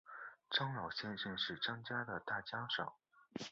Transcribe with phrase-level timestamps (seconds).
[0.49, 2.93] 张老先生是张家的大家长